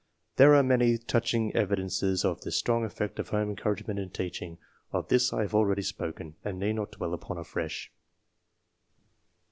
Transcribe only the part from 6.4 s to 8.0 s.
and need not dwell upon afresh.